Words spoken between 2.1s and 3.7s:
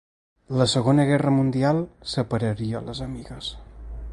separaria les amigues.